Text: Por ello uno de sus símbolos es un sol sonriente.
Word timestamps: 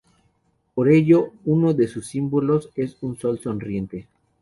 Por 0.73 0.89
ello 0.89 1.31
uno 1.45 1.75
de 1.75 1.87
sus 1.87 2.07
símbolos 2.07 2.71
es 2.75 2.97
un 3.01 3.17
sol 3.19 3.37
sonriente. 3.37 4.07